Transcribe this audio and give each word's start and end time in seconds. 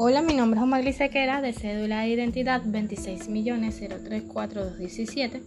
Hola, 0.00 0.22
mi 0.22 0.32
nombre 0.32 0.60
es 0.60 0.62
Omar 0.62 0.92
Sequera 0.92 1.40
de 1.40 1.52
cédula 1.52 2.02
de 2.02 2.10
identidad 2.10 2.62
26.034.217. 2.62 5.42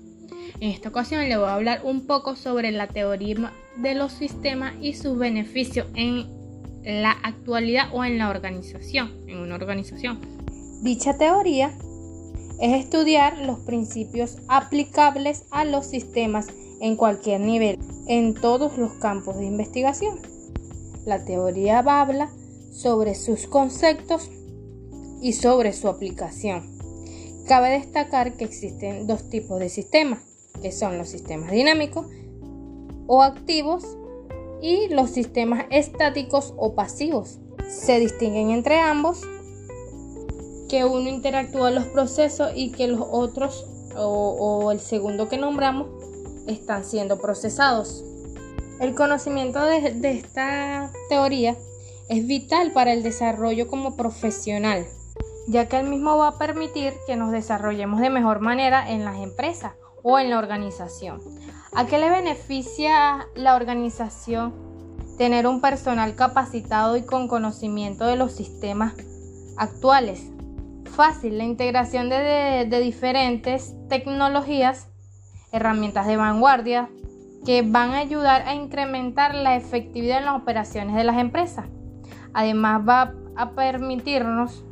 En 0.59 0.71
esta 0.71 0.89
ocasión 0.89 1.29
le 1.29 1.37
voy 1.37 1.47
a 1.47 1.53
hablar 1.53 1.79
un 1.85 2.05
poco 2.05 2.35
sobre 2.35 2.73
la 2.73 2.87
teoría 2.87 3.53
de 3.77 3.95
los 3.95 4.11
sistemas 4.11 4.73
y 4.81 4.91
sus 4.91 5.17
beneficios 5.17 5.87
en 5.95 6.27
la 6.83 7.11
actualidad 7.11 7.85
o 7.93 8.03
en 8.03 8.17
la 8.17 8.29
organización, 8.29 9.13
en 9.29 9.37
una 9.37 9.55
organización. 9.55 10.19
Dicha 10.81 11.17
teoría 11.17 11.73
es 12.59 12.83
estudiar 12.83 13.37
los 13.37 13.59
principios 13.59 14.39
aplicables 14.49 15.45
a 15.51 15.63
los 15.63 15.85
sistemas 15.85 16.47
en 16.81 16.97
cualquier 16.97 17.39
nivel, 17.39 17.79
en 18.05 18.33
todos 18.33 18.77
los 18.77 18.95
campos 18.95 19.37
de 19.37 19.45
investigación. 19.45 20.19
La 21.05 21.23
teoría 21.23 21.79
habla 21.79 22.29
sobre 22.73 23.15
sus 23.15 23.47
conceptos 23.47 24.29
y 25.21 25.33
sobre 25.33 25.71
su 25.71 25.87
aplicación. 25.87 26.81
Cabe 27.47 27.69
destacar 27.69 28.37
que 28.37 28.45
existen 28.45 29.07
dos 29.07 29.29
tipos 29.29 29.59
de 29.59 29.69
sistemas, 29.69 30.19
que 30.61 30.71
son 30.71 30.97
los 30.97 31.09
sistemas 31.09 31.51
dinámicos 31.51 32.07
o 33.07 33.23
activos 33.23 33.97
y 34.61 34.87
los 34.89 35.09
sistemas 35.11 35.65
estáticos 35.69 36.53
o 36.57 36.75
pasivos. 36.75 37.39
Se 37.67 37.99
distinguen 37.99 38.51
entre 38.51 38.79
ambos 38.79 39.21
que 40.69 40.85
uno 40.85 41.09
interactúa 41.09 41.71
los 41.71 41.85
procesos 41.85 42.51
y 42.55 42.71
que 42.71 42.87
los 42.87 43.05
otros 43.11 43.65
o, 43.95 44.71
el 44.71 44.79
segundo 44.79 45.27
que 45.27 45.37
nombramos 45.37 45.87
están 46.47 46.85
siendo 46.85 47.19
procesados. 47.19 48.03
El 48.79 48.95
conocimiento 48.95 49.63
de 49.63 50.11
esta 50.11 50.91
teoría 51.09 51.57
es 52.07 52.25
vital 52.25 52.71
para 52.71 52.93
el 52.93 53.03
desarrollo 53.03 53.67
como 53.67 53.95
profesional 53.95 54.87
ya 55.47 55.67
que 55.67 55.79
el 55.79 55.87
mismo 55.87 56.17
va 56.17 56.29
a 56.29 56.37
permitir 56.37 56.93
que 57.07 57.15
nos 57.15 57.31
desarrollemos 57.31 57.99
de 57.99 58.09
mejor 58.09 58.39
manera 58.39 58.89
en 58.89 59.05
las 59.05 59.17
empresas 59.17 59.73
o 60.03 60.19
en 60.19 60.29
la 60.29 60.39
organización. 60.39 61.21
¿A 61.73 61.85
qué 61.85 61.97
le 61.97 62.09
beneficia 62.09 63.27
la 63.35 63.55
organización 63.55 64.53
tener 65.17 65.47
un 65.47 65.61
personal 65.61 66.15
capacitado 66.15 66.97
y 66.97 67.05
con 67.05 67.27
conocimiento 67.27 68.05
de 68.05 68.15
los 68.15 68.33
sistemas 68.33 68.93
actuales? 69.57 70.31
Fácil, 70.85 71.37
la 71.37 71.45
integración 71.45 72.09
de, 72.09 72.67
diferentes 72.83 73.73
tecnologías, 73.87 74.89
herramientas 75.51 76.07
de 76.07 76.17
vanguardia, 76.17 76.89
que 77.45 77.61
van 77.61 77.91
a 77.91 77.99
ayudar 77.99 78.47
a 78.47 78.53
incrementar 78.53 79.33
la 79.33 79.55
efectividad 79.55 80.19
en 80.19 80.25
las 80.25 80.41
operaciones 80.41 80.95
de 80.95 81.03
las 81.03 81.17
empresas. 81.17 81.65
Además 82.33 82.81
va 82.87 83.13
a 83.35 83.51
permitirnos 83.51 84.65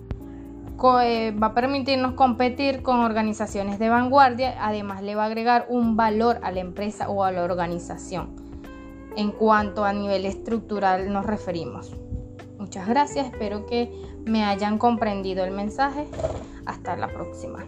va 0.84 1.48
a 1.48 1.54
permitirnos 1.54 2.14
competir 2.14 2.82
con 2.82 3.00
organizaciones 3.00 3.80
de 3.80 3.90
vanguardia, 3.90 4.56
además 4.60 5.04
le 5.04 5.16
va 5.16 5.24
a 5.24 5.28
agregar 5.28 5.66
un 5.70 5.96
valor 5.96 6.40
a 6.44 6.52
la 6.52 6.60
empresa 6.60 7.10
o 7.10 7.24
a 7.24 7.32
la 7.32 7.44
organización 7.44 8.50
en 9.16 9.32
cuanto 9.32 9.84
a 9.84 9.94
nivel 9.94 10.26
estructural 10.26 11.12
nos 11.12 11.26
referimos. 11.26 11.92
Muchas 12.58 12.88
gracias, 12.88 13.28
espero 13.28 13.66
que 13.66 13.92
me 14.26 14.44
hayan 14.46 14.78
comprendido 14.78 15.44
el 15.44 15.52
mensaje. 15.52 16.08
Hasta 16.66 16.96
la 16.96 17.08
próxima. 17.08 17.66